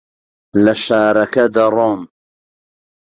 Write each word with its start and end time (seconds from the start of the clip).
لە 0.63 0.73
شارەکە 0.85 1.45
دەڕۆم. 1.55 2.01